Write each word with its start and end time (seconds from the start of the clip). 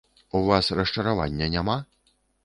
У 0.37 0.39
вас 0.45 0.69
расчаравання 0.79 1.49
няма? 1.57 1.75